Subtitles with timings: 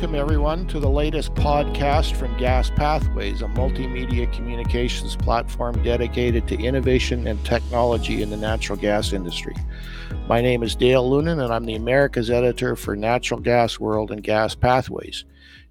[0.00, 6.58] Welcome, everyone, to the latest podcast from Gas Pathways, a multimedia communications platform dedicated to
[6.58, 9.54] innovation and technology in the natural gas industry.
[10.26, 14.22] My name is Dale Lunan, and I'm the Americas editor for Natural Gas World and
[14.22, 15.26] Gas Pathways.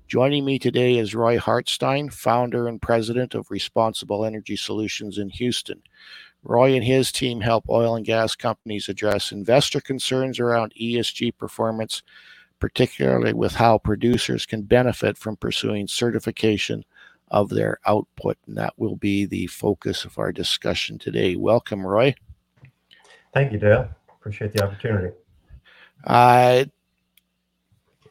[0.08, 5.82] Joining me today is Roy Hartstein, founder and president of Responsible Energy Solutions in Houston.
[6.44, 12.04] Roy and his team help oil and gas companies address investor concerns around ESG performance
[12.60, 16.84] particularly with how producers can benefit from pursuing certification
[17.30, 18.38] of their output.
[18.48, 21.36] And that will be the focus of our discussion today.
[21.36, 22.16] Welcome, Roy.
[23.34, 23.90] Thank you, Dale.
[24.10, 25.16] Appreciate the opportunity.
[26.04, 26.66] Uh,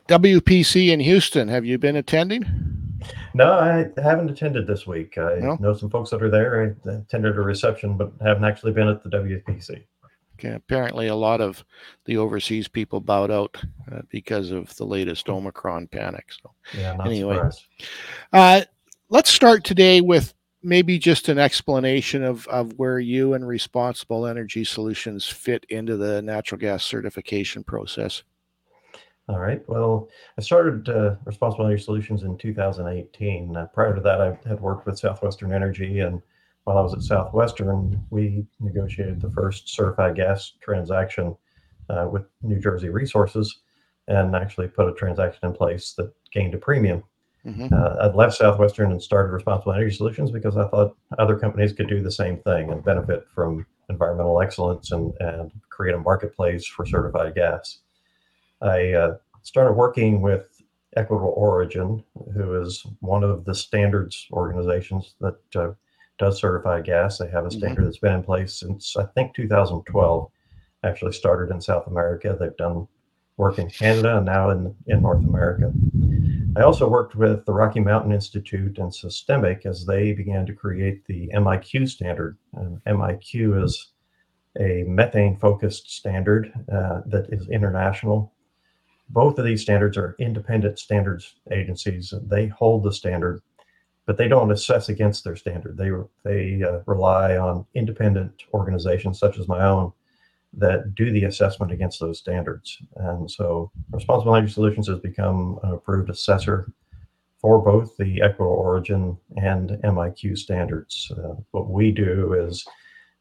[0.09, 2.45] WPC in Houston, have you been attending?
[3.35, 5.19] No, I haven't attended this week.
[5.19, 5.57] I no?
[5.61, 6.77] know some folks that are there.
[6.87, 9.83] I attended a reception, but haven't actually been at the WPC
[10.45, 11.65] apparently a lot of
[12.05, 13.57] the overseas people bowed out
[13.93, 16.27] uh, because of the latest Omicron panic.
[16.43, 17.41] So, yeah, anyway,
[18.33, 18.63] uh,
[19.09, 24.65] let's start today with maybe just an explanation of, of where you and Responsible Energy
[24.65, 28.23] Solutions fit into the natural gas certification process.
[29.29, 29.63] All right.
[29.69, 33.57] Well, I started uh, Responsible Energy Solutions in 2018.
[33.57, 36.23] Uh, prior to that, I had worked with Southwestern Energy and
[36.69, 41.35] while I was at Southwestern, we negotiated the first certified gas transaction
[41.89, 43.61] uh, with New Jersey Resources
[44.07, 47.03] and actually put a transaction in place that gained a premium.
[47.47, 47.73] Mm-hmm.
[47.73, 51.89] Uh, I'd left Southwestern and started Responsible Energy Solutions because I thought other companies could
[51.89, 56.85] do the same thing and benefit from environmental excellence and, and create a marketplace for
[56.85, 57.79] certified gas.
[58.61, 60.61] I uh, started working with
[60.97, 65.71] Equitable Origin, who is one of the standards organizations that uh,
[66.19, 67.19] does certify gas.
[67.19, 67.59] They have a mm-hmm.
[67.59, 67.85] standard mm-hmm.
[67.87, 70.31] that's been in place since I think 2012.
[70.85, 72.37] Actually started in South America.
[72.39, 72.87] They've done
[73.37, 75.73] work in Canada and now in in North America.
[76.57, 81.05] I also worked with the Rocky Mountain Institute and SYSTEMIQ as they began to create
[81.07, 82.37] the MIQ standard.
[82.55, 83.93] And MIQ is
[84.59, 88.33] a methane focused standard uh, that is international.
[89.11, 92.13] Both of these standards are independent standards agencies.
[92.25, 93.41] They hold the standard
[94.09, 95.77] but they don't assess against their standard.
[95.77, 95.91] They
[96.25, 99.93] they uh, rely on independent organizations such as my own
[100.55, 102.79] that do the assessment against those standards.
[102.97, 106.73] And so, Responsible Energy Solutions has become an approved assessor
[107.39, 111.13] for both the Equitable Origin and MIQ standards.
[111.15, 112.67] Uh, what we do is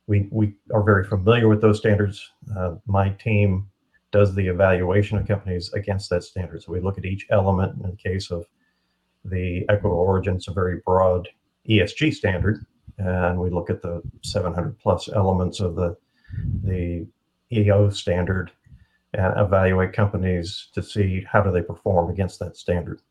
[0.07, 2.31] we we are very familiar with those standards.
[2.57, 3.67] Uh, my team
[4.13, 6.63] does the evaluation of companies against that standard.
[6.63, 8.45] So we look at each element in the case of
[9.29, 11.27] the equitable origin is a very broad
[11.69, 12.65] ESG standard,
[12.97, 15.95] and we look at the 700 plus elements of the
[16.63, 17.07] the
[17.51, 18.51] EO standard
[19.13, 23.01] and evaluate companies to see how do they perform against that standard.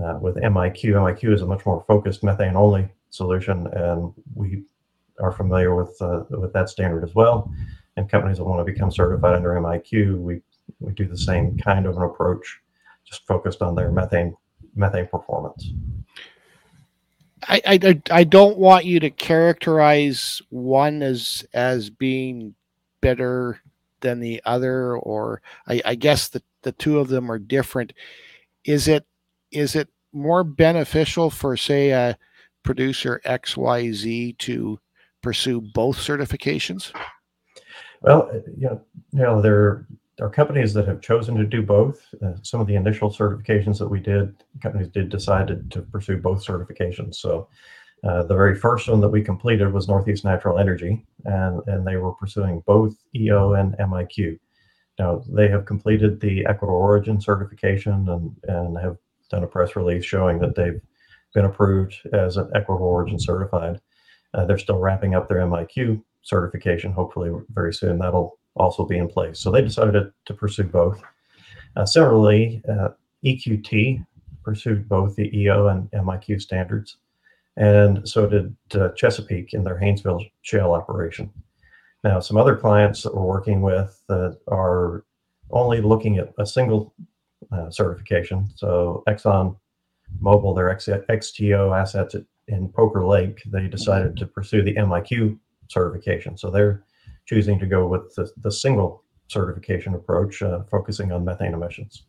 [0.00, 4.62] Uh, with MIQ, MIQ is a much more focused methane only solution, and we
[5.20, 7.50] are familiar with uh, with that standard as well.
[7.96, 10.40] And companies that want to become certified under MIQ, we
[10.80, 12.60] we do the same kind of an approach,
[13.04, 14.36] just focused on their methane
[14.74, 15.70] methane performance.
[17.46, 22.54] I, I, I don't want you to characterize one as as being
[23.00, 23.60] better
[24.00, 27.92] than the other, or I, I guess the, the two of them are different.
[28.64, 29.06] Is it
[29.50, 32.16] is it more beneficial for say a
[32.62, 34.80] producer XYZ to
[35.22, 36.92] pursue both certifications?
[38.00, 38.80] Well, you know,
[39.12, 39.86] you know, there
[40.20, 42.00] are companies that have chosen to do both.
[42.24, 46.18] Uh, some of the initial certifications that we did, companies did decide to, to pursue
[46.18, 47.16] both certifications.
[47.16, 47.48] So
[48.04, 51.96] uh, the very first one that we completed was Northeast Natural Energy, and, and they
[51.96, 54.38] were pursuing both EO and MIQ.
[54.98, 58.96] Now, they have completed the Equitable Origin certification and, and have
[59.30, 60.80] done a press release showing that they've
[61.34, 63.80] been approved as an Equitable Origin certified.
[64.34, 67.98] Uh, they're still wrapping up their MIQ certification, hopefully, very soon.
[67.98, 69.38] That'll also be in place.
[69.38, 71.02] So they decided to, pursue both.
[71.76, 72.90] Uh, similarly, uh,
[73.24, 74.04] EQT
[74.44, 76.98] pursued both the EO and MIQ standards,
[77.56, 81.30] and so did uh, Chesapeake in their Haynesville shale operation.
[82.04, 85.04] Now, some other clients that we're working with are
[85.50, 86.94] only looking at a single
[87.50, 88.50] uh, certification.
[88.56, 89.56] So Exxon
[90.20, 92.16] Mobil, their X- XTO assets
[92.48, 96.36] in Poker Lake, they decided to pursue the MIQ certification.
[96.36, 96.84] So they're
[97.26, 102.04] choosing to go with the, the single certification approach, uh, focusing on methane emissions.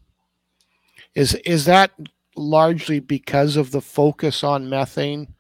[1.14, 1.92] Is is that
[2.36, 5.34] largely because of the focus on methane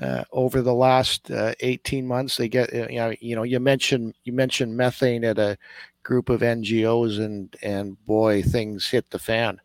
[0.00, 2.36] uh, over the last uh, 18 months?
[2.36, 5.58] They get you know you know you mentioned you mentioned methane at a
[6.02, 9.60] group of NGOs and and boy things hit the fan.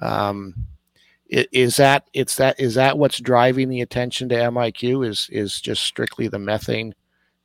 [0.00, 0.54] Um,
[1.28, 5.08] is that it's that is that what's driving the attention to MIQ?
[5.08, 6.94] Is is just strictly the methane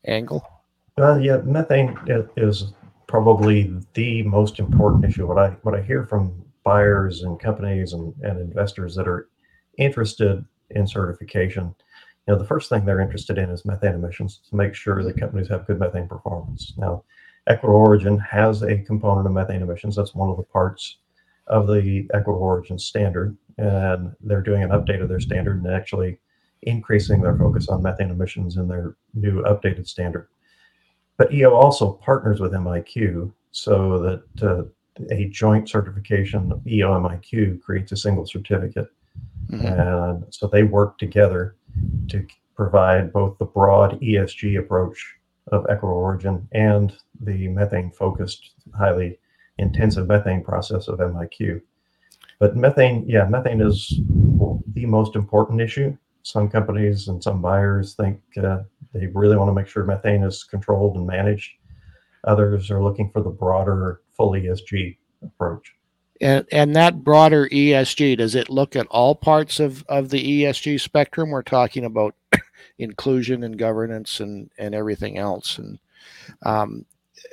[0.05, 0.58] angle?
[0.99, 1.97] Uh, yeah, methane
[2.35, 2.73] is
[3.07, 5.25] probably the most important issue.
[5.25, 9.29] What I what I hear from buyers and companies and, and investors that are
[9.77, 11.73] interested in certification,
[12.27, 15.17] you know, the first thing they're interested in is methane emissions to make sure that
[15.17, 16.73] companies have good methane performance.
[16.77, 17.03] Now,
[17.47, 19.95] Equitable Origin has a component of methane emissions.
[19.95, 20.97] That's one of the parts
[21.47, 26.19] of the Equitable Origin standard, and they're doing an update of their standard and actually
[26.63, 30.27] increasing their focus on methane emissions in their new updated standard.
[31.19, 34.63] But EO also partners with MIQ so that uh,
[35.11, 38.87] a joint certification of EO MIQ creates a single certificate.
[39.51, 39.67] Mm-hmm.
[39.67, 41.57] And so they work together
[42.07, 42.25] to
[42.55, 45.15] provide both the broad ESG approach
[45.51, 49.19] of Equitable Origin and the methane focused, highly
[49.57, 51.61] intensive methane process of MIQ.
[52.39, 53.99] But methane, yeah, methane is
[54.73, 55.97] the most important issue.
[56.23, 58.59] Some companies and some buyers think uh,
[58.93, 61.51] they really want to make sure methane is controlled and managed.
[62.25, 65.73] Others are looking for the broader, full ESG approach.
[66.21, 70.81] And, and that broader ESG, does it look at all parts of, of the ESG
[70.81, 71.29] spectrum?
[71.29, 72.15] We're talking about
[72.77, 75.57] inclusion and governance and, and everything else.
[75.57, 75.79] And
[76.43, 76.85] um,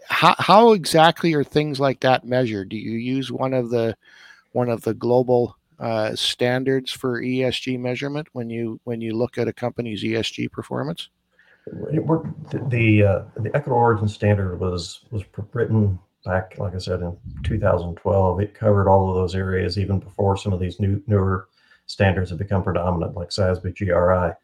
[0.09, 2.69] how, how exactly are things like that measured?
[2.69, 3.97] Do you use one of the
[4.53, 9.49] one of the global uh, standards for ESG measurement when you when you look at
[9.49, 11.11] a company's ESG performance?
[11.67, 17.17] The the, uh, the Equitable Origin standard was was written back, like I said, in
[17.45, 18.41] 2012.
[18.41, 21.49] It covered all of those areas even before some of these new newer
[21.87, 24.35] standards have become predominant, like SASB GRI.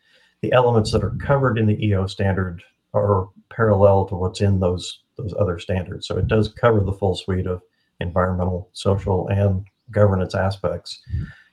[0.41, 2.63] The elements that are covered in the EO standard
[2.95, 6.07] are parallel to what's in those those other standards.
[6.07, 7.63] So it does cover the full suite of
[8.01, 11.03] environmental, social, and governance aspects.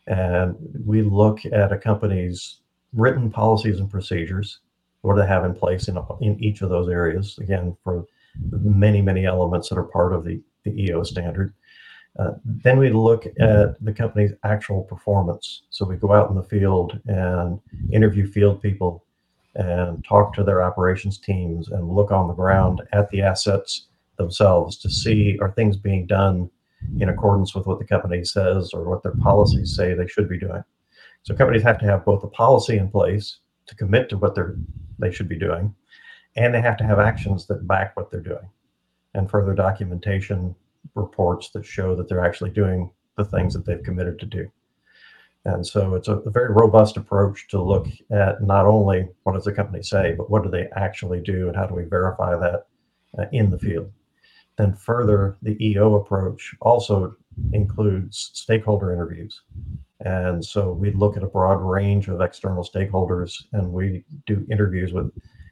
[0.07, 0.55] And
[0.85, 2.61] we look at a company's
[2.93, 4.59] written policies and procedures.
[5.01, 7.37] What do they have in place in, in each of those areas?
[7.39, 8.05] Again, for
[8.51, 11.53] many, many elements that are part of the, the EO standard.
[12.17, 15.63] Uh, then we look at the company's actual performance.
[15.69, 17.59] So we go out in the field and
[17.91, 19.05] interview field people
[19.55, 23.87] and talk to their operations teams and look on the ground at the assets
[24.17, 26.49] themselves to see are things being done
[26.99, 30.37] in accordance with what the company says or what their policies say they should be
[30.37, 30.63] doing.
[31.23, 34.55] So companies have to have both a policy in place to commit to what they're
[34.99, 35.73] they should be doing,
[36.35, 38.49] and they have to have actions that back what they're doing,
[39.13, 40.55] and further documentation
[40.95, 44.51] reports that show that they're actually doing the things that they've committed to do.
[45.45, 49.53] And so it's a, very robust approach to look at not only what does the
[49.53, 52.65] company say, but what do they actually do and how do we verify that
[53.17, 53.91] uh, in the field.
[54.57, 57.15] Then further, the EO approach also
[57.53, 59.41] includes stakeholder interviews.
[60.01, 64.93] And so we look at a broad range of external stakeholders and we do interviews
[64.93, 65.11] with,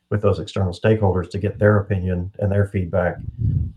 [0.09, 3.17] with those external stakeholders to get their opinion and their feedback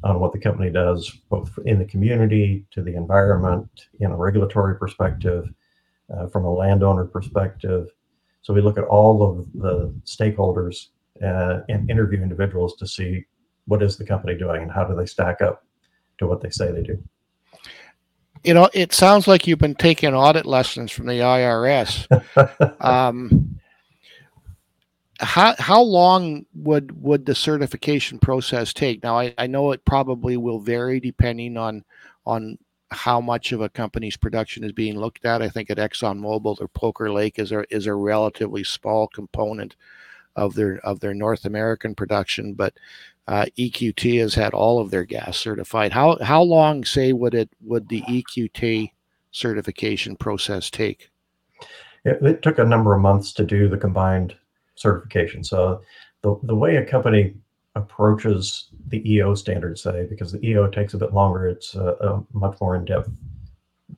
[0.04, 3.68] on what the company does, both in the community, to the environment,
[3.98, 5.48] in a regulatory perspective,
[6.16, 7.88] uh, from a landowner perspective.
[8.42, 10.88] So we look at all of the stakeholders
[11.22, 13.24] uh, and interview individuals to see
[13.66, 15.64] what is the company doing and how do they stack up
[16.18, 17.02] to what they say they do.
[18.44, 22.06] You know, it sounds like you've been taking audit lessons from the IRS.
[22.80, 23.60] um,
[25.20, 29.02] how how long would would the certification process take?
[29.02, 31.84] Now, I, I know it probably will vary depending on
[32.24, 32.58] on
[32.90, 35.42] how much of a company's production is being looked at.
[35.42, 39.76] I think at ExxonMobil or Poker Lake is a is a relatively small component
[40.36, 42.74] of their of their North American production, but
[43.30, 45.92] uh, EQT has had all of their gas certified.
[45.92, 48.90] How how long, say, would it would the EQT
[49.30, 51.10] certification process take?
[52.04, 54.34] It, it took a number of months to do the combined
[54.74, 55.44] certification.
[55.44, 55.80] So
[56.22, 57.34] the the way a company
[57.76, 61.46] approaches the EO standards, say, because the EO takes a bit longer.
[61.46, 63.10] It's a, a much more in-depth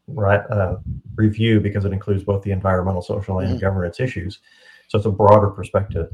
[0.08, 0.76] right, uh,
[1.14, 3.60] review because it includes both the environmental, social, and mm-hmm.
[3.60, 4.40] governance issues.
[4.88, 6.12] So it's a broader perspective.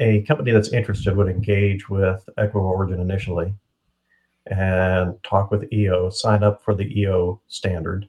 [0.00, 3.52] A company that's interested would engage with Equitable Origin initially
[4.46, 8.08] and talk with EO, sign up for the EO standard,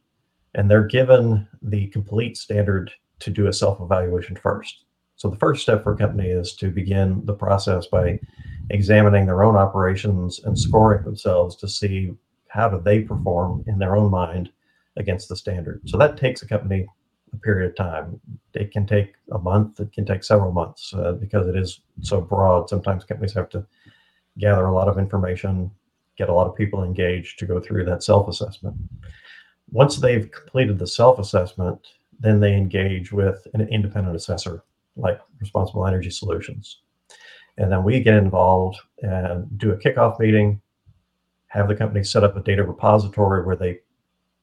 [0.54, 4.86] and they're given the complete standard to do a self-evaluation first.
[5.16, 8.20] So the first step for a company is to begin the process by
[8.70, 12.14] examining their own operations and scoring themselves to see
[12.48, 14.50] how do they perform in their own mind
[14.96, 15.82] against the standard.
[15.86, 16.88] So that takes a company
[17.34, 18.20] a period of time.
[18.54, 22.22] It can take a month, it can take several months uh, because it is so
[22.22, 22.70] broad.
[22.70, 23.66] Sometimes companies have to
[24.38, 25.72] gather a lot of information,
[26.18, 28.76] get a lot of people engaged to go through that self assessment.
[29.72, 31.80] once they've completed the self-assessment,
[32.20, 34.64] then they engage with an independent assessor
[34.96, 36.80] like Responsible Energy Solutions.
[37.58, 40.62] And then we get involved and do a kickoff meeting,
[41.48, 43.80] have the company set up a data repository where they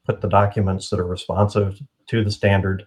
[0.07, 2.87] put the documents that are responsive to the standard.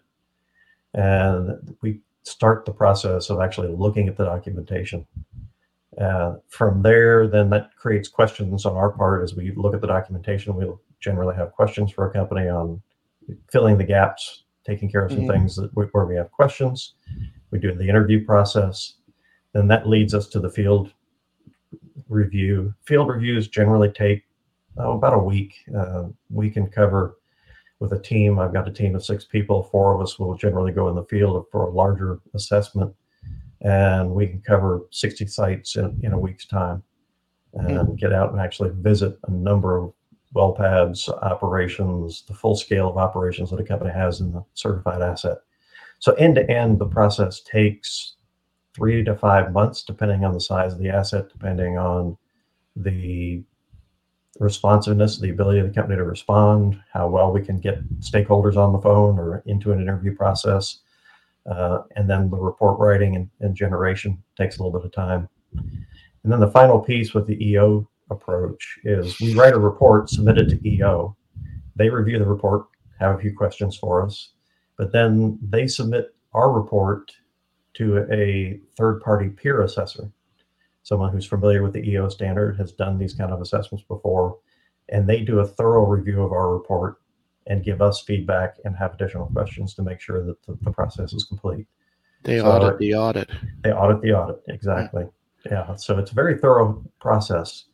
[0.94, 5.06] And we start the process of actually looking at the documentation.
[6.00, 9.88] Uh, from there, then that creates questions on our part as we look at the
[9.88, 10.56] documentation.
[10.56, 12.82] We'll generally have questions for a company on
[13.52, 15.32] filling the gaps, taking care of some mm-hmm.
[15.32, 16.94] things that we, where we have questions.
[17.52, 18.94] We do the interview process.
[19.54, 20.94] Then that leads us to the field
[22.08, 22.74] review.
[22.86, 24.24] Field reviews generally take
[24.80, 25.56] oh, about a week.
[25.78, 27.18] Uh, we can cover
[27.80, 28.40] with a team.
[28.40, 29.64] I've got a team of six people.
[29.64, 32.94] Four of us will generally go in the field for a larger assessment,
[33.62, 36.84] and we can cover 60 sites in, in a week's time
[37.54, 37.96] and mm-hmm.
[37.96, 39.94] get out and actually visit a number of
[40.34, 45.02] well pads, operations, the full scale of operations that a company has in the certified
[45.02, 45.38] asset.
[46.00, 48.16] So end to end, the process takes
[48.76, 52.18] three to five months, depending on the size of the asset, depending on
[52.76, 53.44] the
[54.38, 58.74] responsiveness, the ability of the company to respond, how well we can get stakeholders on
[58.74, 60.80] the phone or into an interview process.
[61.50, 65.28] Uh, and then the report writing and, and, generation takes a little bit of time.
[65.54, 70.38] And then the final piece with the EO approach is we write a report, submit
[70.38, 71.16] it to EO.
[71.76, 72.68] They review the report,
[73.00, 74.34] have a few questions for us,
[74.78, 77.12] but then they submit our report
[77.76, 80.12] to a third party peer assessor
[80.90, 84.40] someone who's familiar with the EO standard, has done these kind of assessments before,
[84.90, 86.96] and they do a thorough review of our report
[87.46, 91.14] and give us feedback and have additional questions to make sure that the, the process
[91.14, 91.68] is complete.
[92.24, 93.30] They so audit the audit.
[93.64, 95.06] They audit the audit, exactly.
[95.46, 97.66] Yeah, so it's a very thorough process.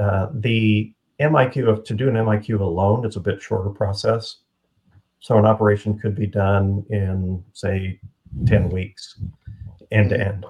[0.00, 4.36] Uh, the MIQ, of, to do an MIQ alone, it's a bit shorter process.
[5.20, 8.00] So an operation could be done in, say,
[8.46, 9.20] 10 weeks,
[9.90, 10.46] end to end.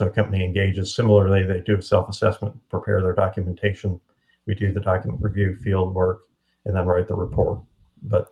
[0.00, 0.94] So a company engages.
[0.94, 4.00] Similarly, they do a self-assessment, prepare their documentation.
[4.46, 6.22] We do the document review, field work,
[6.64, 7.60] and then write the report.
[8.04, 8.28] But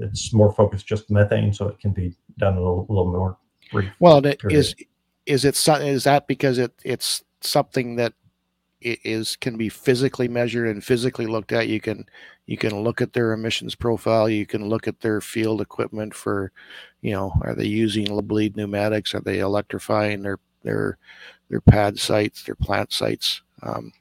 [0.00, 3.36] it's more focused just methane, so it can be done in a little, little more
[3.70, 3.90] brief.
[4.00, 4.74] Well, is
[5.26, 8.14] is it is that because it it's something that
[8.80, 12.06] is can be physically measured and physically looked at you can
[12.46, 16.52] you can look at their emissions profile you can look at their field equipment for
[17.00, 20.98] you know are they using bleed pneumatics are they electrifying their their
[21.48, 23.42] their pad sites, their plant sites.
[23.62, 23.92] Um,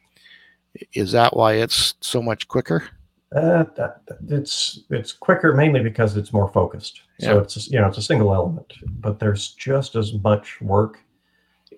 [0.93, 2.89] is that why it's so much quicker?
[3.35, 7.01] Uh, that, it's it's quicker mainly because it's more focused.
[7.19, 7.29] Yeah.
[7.29, 10.99] So it's you know it's a single element, but there's just as much work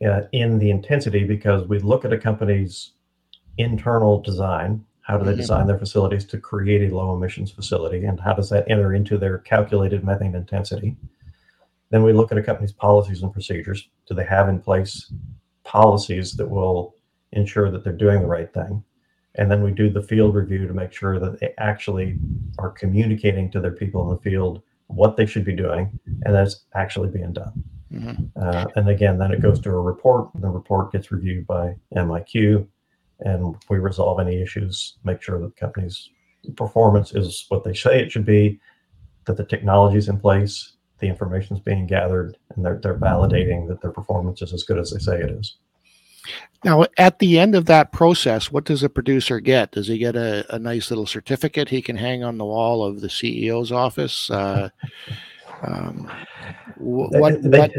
[0.06, 2.92] uh, in the intensity because we look at a company's
[3.58, 4.84] internal design.
[5.02, 5.40] How do they mm-hmm.
[5.40, 9.18] design their facilities to create a low emissions facility, and how does that enter into
[9.18, 10.98] their calculated methane intensity?
[11.90, 13.90] Then we look at a company's policies and procedures.
[14.08, 15.12] Do they have in place
[15.64, 16.96] policies that will
[17.32, 18.84] ensure that they're doing the right thing?
[19.36, 22.18] And then we do the field review to make sure that they actually
[22.58, 26.66] are communicating to their people in the field what they should be doing and that's
[26.74, 27.64] actually being done.
[27.94, 28.26] Mm-hmm.
[28.36, 30.30] Uh, and again, then it goes to a report.
[30.36, 32.68] The report gets reviewed by MIQ,
[33.22, 36.10] and we resolve any issues, make sure that the company's
[36.56, 38.60] performance is what they say it should be,
[39.26, 43.68] that the technology is in place, the information is being gathered and they're, they're validating
[43.68, 45.58] that their performance is as good as they say it is.
[46.64, 49.72] Now, at the end of that process, what does a producer get?
[49.72, 53.02] Does he get a, a nice little certificate he can hang on the wall of
[53.02, 54.30] the CEO's office?
[54.30, 54.70] Uh,
[55.64, 56.12] um,
[56.78, 57.72] what, they, what?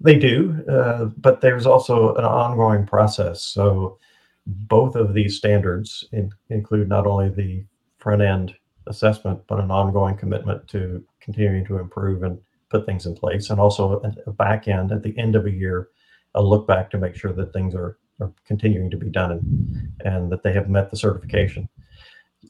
[0.00, 3.42] they do, uh, but there's also an ongoing process.
[3.42, 3.98] So,
[4.46, 7.64] both of these standards in, include not only the
[7.98, 8.54] front end
[8.86, 12.38] assessment, but an ongoing commitment to continuing to improve and
[12.70, 15.88] put things in place, and also a, back end at the end of a year,
[16.34, 19.92] a look back to make sure that things are, are continuing to be done and,
[20.04, 21.68] and that they have met the certification.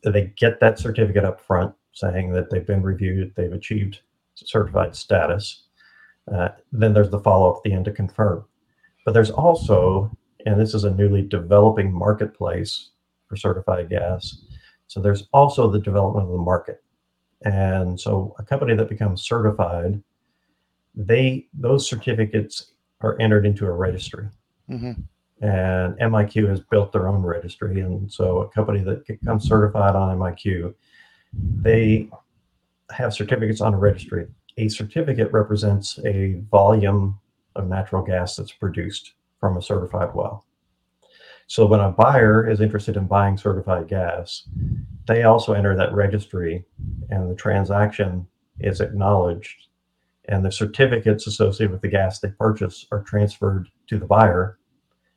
[0.03, 4.01] They get that certificate up front saying that they've been reviewed, they've achieved
[4.35, 5.65] certified status.
[6.33, 8.45] Uh, then there's the follow up at the end to confirm.
[9.05, 10.11] But there's also,
[10.47, 12.91] and this is a newly developing marketplace
[13.29, 14.43] for certified gas,
[14.87, 16.84] so there's also the development of the market.
[17.45, 20.03] And so a company that becomes certified,
[20.95, 24.29] they those certificates are entered into a registry.
[24.71, 24.93] Mm-hmm.
[25.45, 27.81] And MIQ has built their own registry.
[27.81, 30.75] And so a company that becomes certified on MIQ,
[31.35, 32.09] they
[32.91, 34.27] have certificates on a registry.
[34.57, 37.19] A certificate represents a volume
[37.57, 40.47] of natural gas that's produced from a certified well.
[41.47, 44.49] So when a buyer is interested in buying certified gas,
[45.07, 46.65] they also enter that registry
[47.11, 48.27] and the transaction
[48.61, 49.69] is acknowledged
[50.27, 54.59] and the certificates associated with the gas they purchase are transferred to the buyer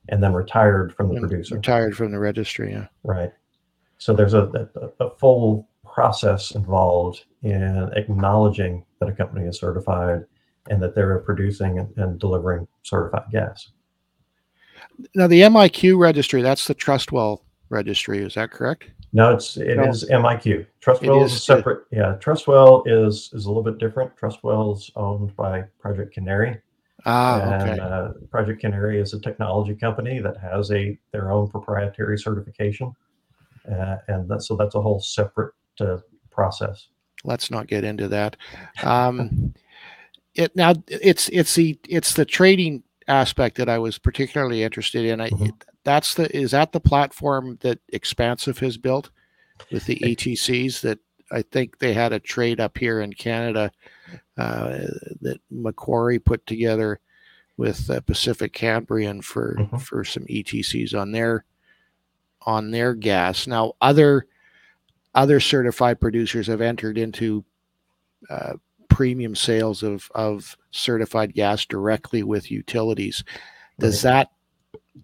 [0.10, 1.56] and then retired from the And producer.
[1.56, 2.72] Retired from the registry.
[2.72, 2.88] Yeah.
[3.04, 3.32] Right.
[3.98, 4.70] So there's a,
[5.00, 10.26] a, a full process involved in acknowledging that a company is certified
[10.70, 13.72] and that they're producing and, and delivering certified gas.
[15.16, 18.20] Now the MIQ registry, that's the Trustwell registry.
[18.20, 18.86] Is that correct?
[19.14, 19.86] No, it's it No.
[19.86, 20.66] is MIQ.
[20.82, 21.86] Trustwell is, is separate.
[21.92, 24.16] Yeah, Trustwell is is a little bit different.
[24.16, 26.60] Trustwell is owned by Project Canary,
[27.06, 27.80] Ah, and okay.
[27.80, 32.94] uh, Project Canary is a technology company that has a their own proprietary certification,
[33.72, 35.98] uh, and that, so that's a whole separate uh,
[36.30, 36.88] process.
[37.24, 38.36] Let's not get into that.
[38.84, 39.54] Um,
[40.36, 45.22] it now it's it's the it's the trading aspect that I was particularly interested in.
[45.22, 45.62] I, Mhm.
[45.84, 49.10] that's the is that the platform that Xpansiv has built
[49.72, 51.00] with the ETCs that
[51.32, 53.72] I think they had a trade up here in Canada
[54.38, 54.78] uh,
[55.22, 57.00] that Macquarie put together
[57.58, 59.82] with uh, Pacific Canbriam for Mhm.
[59.82, 61.44] for some ETCs on their
[62.44, 63.48] on their gas.
[63.48, 64.28] Now other
[65.16, 67.44] other certified producers have entered into
[68.30, 68.54] uh,
[68.98, 73.24] premium sales of of certified gas directly with utilities.
[73.78, 74.32] Does that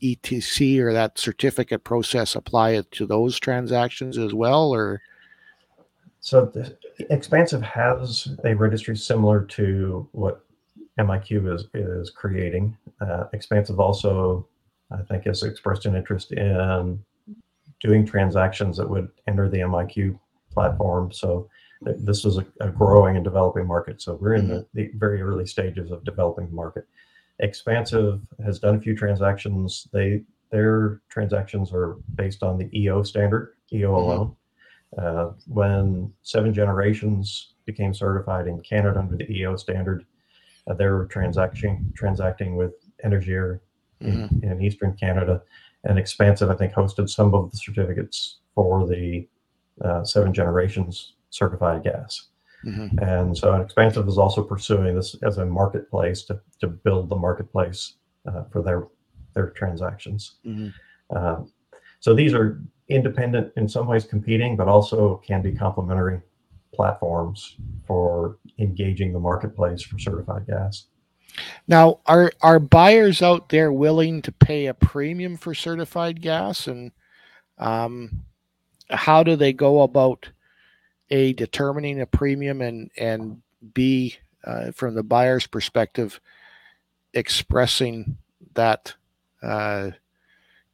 [0.01, 4.99] ETC or that certificate process apply it to those transactions as well, or
[6.21, 6.75] So the,
[7.11, 10.43] Xpansiv has a registry similar to what
[10.97, 12.75] MIQ is is creating.
[12.99, 14.47] Uh, Xpansiv also,
[14.89, 16.99] I think, has expressed an interest in
[17.79, 20.17] doing transactions that would enter the MIQ
[20.51, 21.11] platform.
[21.11, 21.47] So
[21.85, 24.01] this is a, a growing and developing market.
[24.01, 26.87] So we're in the, the very early stages of developing the market.
[27.41, 29.87] Xpansiv has done a few transactions.
[29.91, 33.97] They their transactions are based on the EO standard, EO Mhm.
[33.97, 34.35] alone.
[34.97, 40.05] Uh, when Seven Generations became certified in Canada under the EO standard,
[40.67, 43.59] uh, they were transacting transacting with Énergir
[44.01, 45.41] in, in Eastern Canada,
[45.85, 49.27] and Xpansiv I think hosted some of the certificates for the
[49.81, 52.29] uh, Seven Generations certified gas.
[52.65, 53.01] Mhm.
[53.01, 57.95] And so Xpansiv is also pursuing this as a marketplace to, to build the marketplace
[58.25, 58.87] uh, for their
[59.33, 60.35] their transactions.
[60.45, 60.73] Mhm.
[61.09, 61.51] Um,
[61.99, 66.21] so these are independent, in some ways competing, but also can be complementary
[66.73, 70.85] platforms for engaging the marketplace for certified gas.
[71.67, 76.91] Now, are are buyers out there willing to pay a premium for certified gas, and
[77.57, 78.23] um,
[78.89, 80.29] how do they go about
[81.09, 83.41] a determining a premium and and
[83.73, 86.19] b uh, from the buyer's perspective
[87.13, 88.17] expressing
[88.55, 88.93] that
[89.41, 89.91] uh,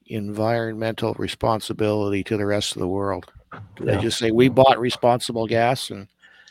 [0.07, 3.31] environmental responsibility to the rest of the world?
[3.75, 6.07] Do they just say we bought responsible gas, and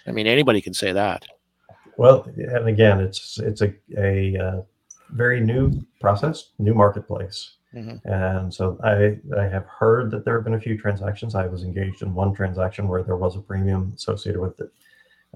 [0.07, 1.27] I mean anybody can say that.
[1.97, 4.63] Well, and again, it's it's a a uh,
[5.11, 8.01] very new process, new marketplace, Mhm.
[8.07, 11.35] and so I I have heard that there have been a few transactions.
[11.35, 14.71] I was engaged in one transaction where there was a premium associated with it.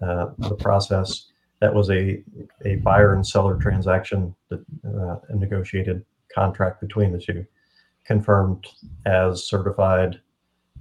[0.00, 2.22] Uh, the process that was a
[2.64, 7.44] a buyer and seller transaction that uh, a negotiated contract between the two,
[8.04, 8.66] confirmed
[9.04, 10.18] as certified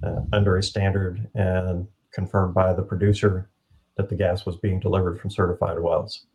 [0.02, 3.50] uh, under a standard and confirmed by the producer
[3.96, 6.26] that the gas was being delivered from certified wells.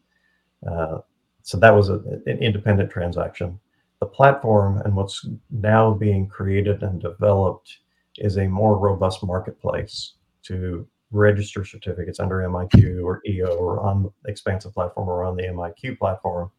[0.65, 0.99] Uh,
[1.41, 1.95] so that was a,
[2.27, 3.60] an independent transaction.
[3.99, 7.79] The platform and what's now being created and developed
[8.17, 14.31] is a more robust marketplace to register certificates under MIQ or EO or on the
[14.31, 16.51] Xpansiv platform or on the MIQ platform.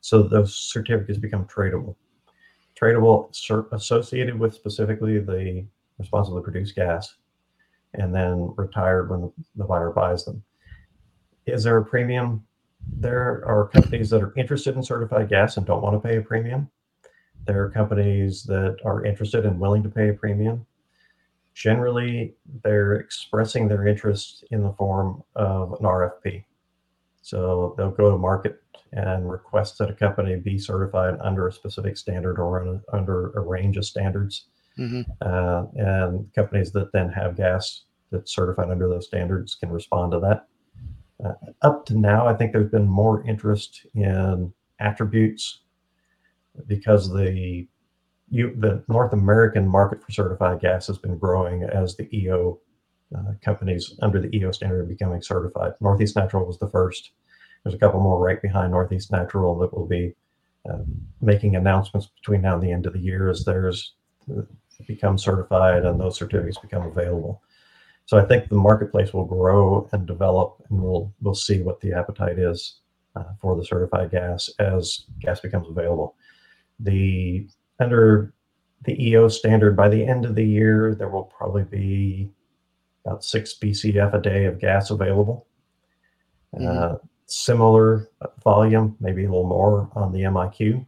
[0.00, 1.96] So those certificates become tradable.
[2.80, 3.30] Tradable
[3.72, 5.66] associated with specifically the
[5.98, 7.16] responsibly produced gas
[7.94, 10.42] and then retired when the buyer buys them.
[11.46, 12.46] Is there a premium?
[12.92, 16.22] There are companies that are interested in certified gas and don't want to pay a
[16.22, 16.70] premium.
[17.46, 20.66] There are companies that are interested and willing to pay a premium.
[21.54, 26.44] Generally, they're expressing their interest in the form of an RFP.
[27.22, 31.96] So they'll go to market and request that a company be certified under a specific
[31.96, 37.36] standard or un- under a range of standards hmm uh, and companies that then have
[37.36, 40.46] gas that's certified under those standards can respond to that.
[41.24, 41.32] Uh,
[41.62, 45.60] up to now, I think there's been more interest in attributes
[46.66, 47.66] because the
[48.28, 52.58] you, the North American market for certified gas has been growing as the EO
[53.16, 55.72] uh, companies under the EO standard are becoming certified.
[55.80, 57.12] Northeast Natural was the first.
[57.62, 60.14] There's a couple more right behind Northeast Natural that will be
[60.68, 60.78] uh,
[61.20, 63.94] making announcements between now and the end of the year as theirs
[64.86, 67.42] become certified and those certificates become available.
[68.06, 71.92] So I think the marketplace will grow and develop, and we'll we'll see what the
[71.92, 72.80] appetite is
[73.16, 76.14] uh, for the certified gas as gas becomes available.
[76.80, 77.48] The
[77.80, 78.32] under
[78.84, 82.30] the EO standard, by the end of the year, there will probably be
[83.04, 85.46] about six BCF a day of gas available.
[86.54, 86.94] Mm-hmm.
[86.94, 88.08] Uh, similar
[88.42, 90.86] volume, maybe a little more on the MIQ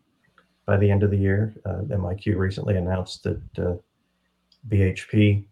[0.67, 1.55] by the end of the year.
[1.65, 3.75] Uh, MIQ recently announced that uh,
[4.69, 5.45] BHP,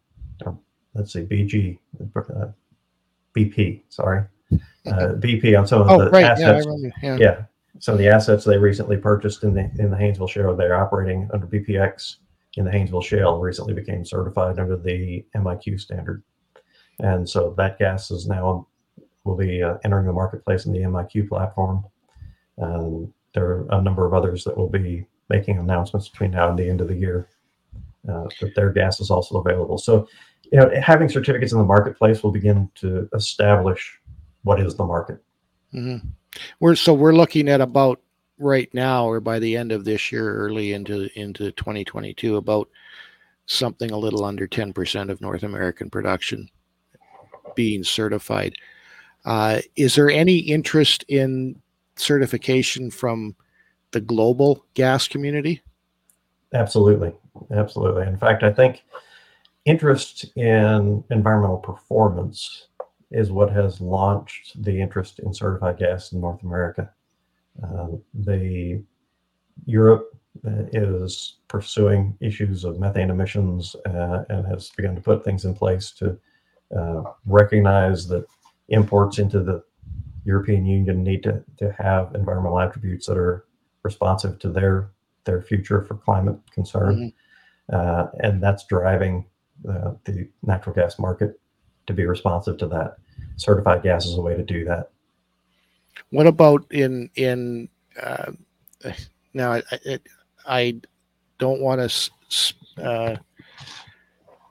[0.44, 0.58] or
[0.94, 1.78] let's see, BG,
[2.16, 2.48] uh,
[3.34, 4.24] BP, sorry,
[4.86, 6.24] uh, BP on some of oh, the right.
[6.24, 6.66] assets.
[6.68, 7.16] Yeah, yeah.
[7.18, 7.44] yeah,
[7.78, 10.56] some of the assets they recently purchased in the in the Haynesville Shale.
[10.56, 12.16] They're operating under BPX
[12.56, 13.38] in the Haynesville Shale.
[13.38, 16.22] Recently became certified under the MIQ standard,
[17.00, 18.66] and so that gas is now
[19.24, 21.84] will be uh, entering the marketplace in the MIQ platform.
[22.62, 26.58] Um, there are a number of others that will be making announcements between now and
[26.58, 27.28] the end of the year
[28.08, 29.78] uh, that their gas is also available.
[29.78, 30.08] So,
[30.52, 33.98] you know, having certificates in the marketplace will begin to establish
[34.44, 35.22] what is the market.
[35.74, 36.08] Mm-hmm.
[36.60, 38.00] We're so we're looking at about
[38.38, 42.68] right now, or by the end of this year, early into into 2022, about
[43.46, 46.48] something a little under 10% of North American production
[47.54, 48.54] being certified.
[49.24, 51.60] Uh, is there any interest in
[51.96, 53.34] certification from
[53.92, 55.62] the global gas community?
[56.52, 57.12] Absolutely.
[57.50, 58.06] Absolutely.
[58.06, 58.84] In fact, I think
[59.64, 62.68] interest in environmental performance
[63.10, 66.90] is what has launched the interest in certified gas in North America.
[67.62, 68.82] Uh, the
[69.64, 70.10] Europe
[70.46, 75.54] uh, is pursuing issues of methane emissions uh, and has begun to put things in
[75.54, 76.18] place to
[76.76, 78.26] uh, recognize that
[78.68, 79.62] imports into the
[80.24, 83.46] European Union need to, to have environmental attributes that are
[83.82, 84.90] responsive to their
[85.24, 87.12] their future for climate concern,
[87.70, 87.76] mm-hmm.
[87.76, 89.26] uh, and that's driving
[89.68, 91.40] uh, the natural gas market
[91.86, 92.96] to be responsive to that.
[93.36, 94.90] Certified gas is a way to do that.
[96.10, 97.68] What about in in
[98.00, 98.32] uh,
[99.34, 99.52] now?
[99.52, 99.98] I, I,
[100.46, 100.80] I
[101.38, 103.16] don't want to uh,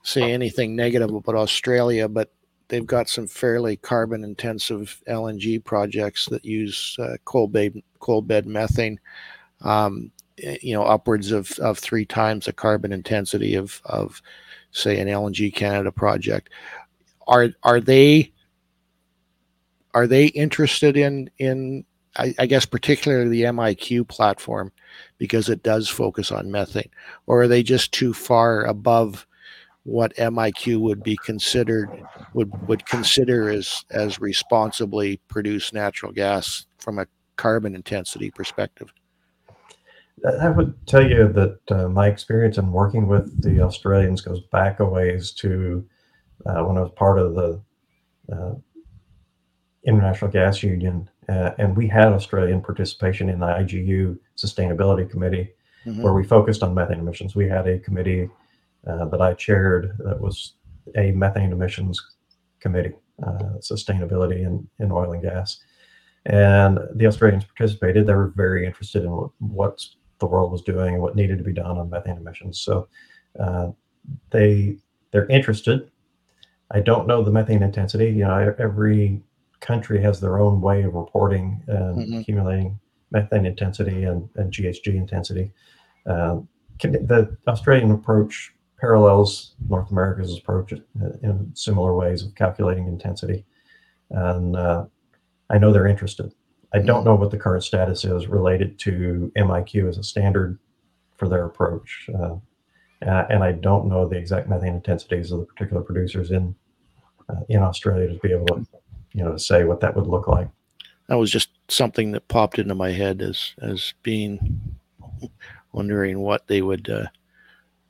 [0.04, 2.32] say anything negative about Australia, but
[2.68, 8.46] they've got some fairly carbon intensive LNG projects that use uh, coal bed coal bed
[8.46, 9.00] methane.
[9.62, 14.22] Um, eh, you know, upwards of, of three times the carbon intensity of of
[14.72, 16.50] say an LNG Canada project.
[17.28, 18.32] Are are they
[19.94, 21.86] are they interested in in
[22.18, 24.72] I, I guess particularly the MIQ platform
[25.18, 26.90] because it does focus on methane,
[27.28, 29.26] or are they just too far above?
[29.86, 31.90] what MIQ would be considered
[32.34, 38.92] would would consider as as responsibly produced natural gas from a carbon intensity perspective.
[40.42, 44.80] I would tell you that uh, my experience in working with the Australians goes back
[44.80, 45.86] a ways to
[46.44, 47.62] when I was part of the
[48.32, 48.54] uh,
[49.86, 55.54] International Gas Union, uh, and we had Australian participation in the IGU Sustainability Committee,
[55.86, 56.02] mm-hmm.
[56.02, 57.36] where we focused on methane emissions.
[57.36, 58.30] We had a committee
[58.88, 60.54] uh, that I chaired that was
[60.96, 62.02] a methane emissions
[62.60, 62.94] committee,
[63.26, 65.58] uh, sustainability in, in oil and gas.
[66.26, 68.08] And the Australians participated.
[68.08, 69.86] They were very interested in what, what
[70.20, 72.60] the world was doing and what needed to be done on methane emissions.
[72.60, 72.88] So
[73.40, 73.70] uh,
[74.32, 74.78] they
[75.12, 75.92] they're interested.
[76.72, 78.08] I don't know the methane intensity.
[78.08, 79.22] You know, every
[79.60, 82.20] country has their own way of reporting and mm-hmm.
[82.20, 82.80] accumulating
[83.12, 85.52] methane intensity and, and GHG intensity.
[86.06, 86.40] Uh,
[86.82, 93.46] the Australian approach parallels North America's approach in similar ways of calculating intensity.
[94.10, 94.86] And uh,
[95.50, 96.34] I know they're interested.
[96.74, 97.06] I don't mm-hmm.
[97.06, 100.60] know what the current status is related to MIQ as a standard
[101.16, 102.10] for their approach.
[102.14, 102.36] Uh,
[103.02, 106.56] and I don't know the exact methane intensities of the particular producers in
[107.30, 108.66] uh, in Australia to be able to,
[109.14, 110.48] you know, to say what that would look like.
[111.08, 114.78] That was just something that popped into my head as as being
[115.72, 117.08] wondering what they would uh,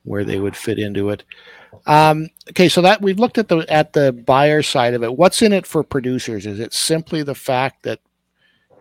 [0.04, 1.24] where they would fit into it.
[1.86, 5.16] Um, okay, so that we've looked at the at the buyer side of it.
[5.16, 6.46] What's in it for producers?
[6.46, 8.00] Is it simply the fact that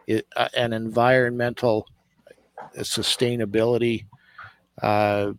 [0.08, 1.88] it, uh, an environmental
[2.60, 4.06] uh, sustainability
[4.82, 5.34] uh, uh,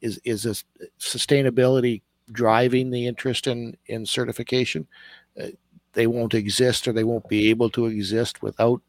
[0.00, 0.64] is is this
[0.98, 4.86] sustainability driving the interest in in certification?
[5.40, 5.48] Uh,
[5.92, 8.80] they won't exist or they won't be able to exist without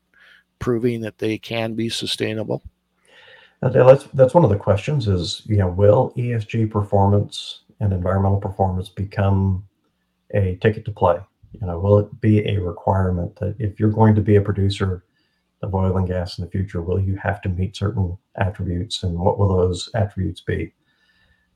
[0.59, 2.63] proving that they can be sustainable.
[3.61, 5.07] That's that's one of the questions.
[5.07, 9.65] Is you know, will ESG performance and environmental performance become
[10.31, 11.19] a ticket to play?
[11.53, 15.03] You know, will it be a requirement that if you're going to be a producer
[15.63, 19.17] of oil and gas in the future, will you have to meet certain attributes and
[19.17, 20.73] what will those attributes be?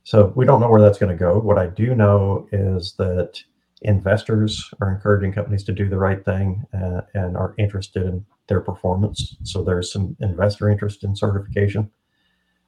[0.04, 1.38] So we don't know where that's going to go.
[1.38, 3.44] What I do know is that
[3.82, 8.62] investors are encouraging companies to do the right thing uh, and are interested in their
[8.62, 9.36] performance.
[9.44, 11.92] So there's some investor interest in certification.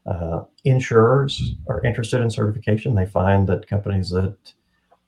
[0.06, 2.96] Uh, insurers are interested in certification.
[2.96, 4.36] They find that companies that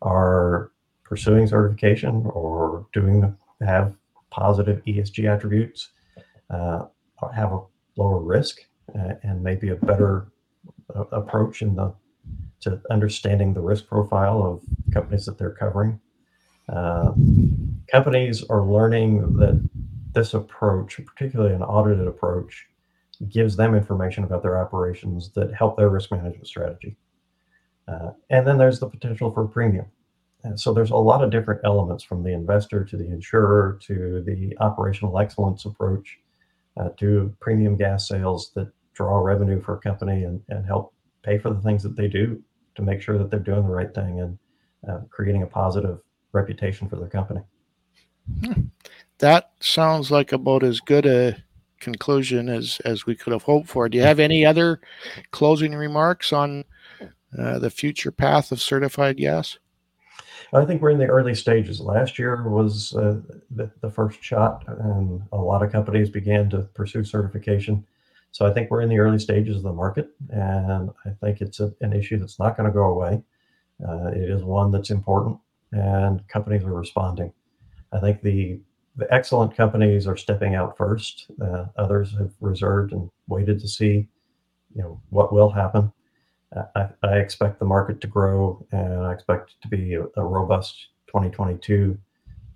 [0.01, 0.71] are
[1.03, 3.93] pursuing certification or doing have
[4.29, 5.89] positive ESG attributes
[6.51, 6.85] uh,
[7.33, 7.61] have a
[7.97, 8.59] lower risk
[8.95, 10.27] uh, and maybe a better
[10.95, 11.93] uh, approach in the
[12.61, 14.61] to understanding the risk profile of
[14.93, 15.99] companies that they're covering.
[16.69, 17.11] Uh,
[17.91, 19.67] companies are learning that
[20.13, 22.67] this approach, particularly an audited approach,
[23.29, 26.95] gives them information about their operations that help their risk management strategy.
[27.87, 29.85] Uh, and then there's the potential for premium.
[30.43, 34.23] And so there's a lot of different elements from the investor to the insurer to
[34.25, 36.19] the operational excellence approach
[36.77, 41.37] uh, to premium gas sales that draw revenue for a company and, and help pay
[41.37, 42.41] for the things that they do
[42.75, 44.37] to make sure that they're doing the right thing and
[44.89, 45.99] uh, creating a positive
[46.31, 47.41] reputation for their company.
[49.19, 51.43] That sounds like about as good a
[51.79, 53.89] conclusion as as we could have hoped for.
[53.89, 54.79] Do you have any other
[55.31, 56.63] closing remarks on
[57.37, 59.57] uh, the future path of certified gas?
[60.53, 61.79] I think we're in the early stages.
[61.79, 66.63] Last year was uh, the, the first shot, and a lot of companies began to
[66.73, 67.85] pursue certification.
[68.31, 71.59] So I think we're in the early stages of the market, and I think it's
[71.59, 73.21] a, an issue that's not going to go away.
[73.87, 75.37] Uh, it is one that's important,
[75.71, 77.31] and companies are responding.
[77.93, 78.59] I think the
[78.97, 81.27] the excellent companies are stepping out first.
[81.41, 84.09] Uh, others have reserved and waited to see,
[84.75, 85.93] you know, what will happen.
[86.75, 90.23] I, I, expect the market to grow, and I expect it to be a, a
[90.23, 91.97] robust 2022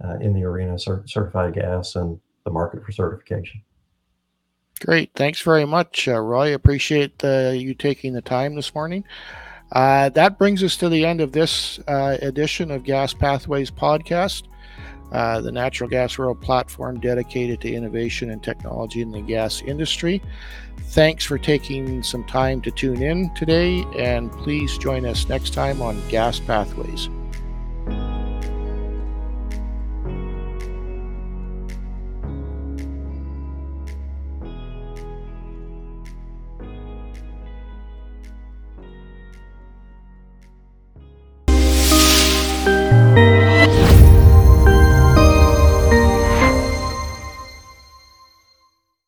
[0.04, 3.62] uh, in the arena cert- certified gas and the market for certification.
[4.82, 5.12] Great.
[5.16, 6.54] Thanks very much, uh, Roy.
[6.54, 9.06] Appreciate uh, you taking the time this morning.
[9.72, 14.44] Uh, that brings us to the end of this uh, edition of Gas Pathways podcast,
[15.16, 20.22] uh, the natural gas world platform dedicated to innovation and technology in the gas industry.
[20.90, 25.82] Thanks for taking some time to tune in today, and please join us next time
[25.82, 27.08] on Gas Pathways.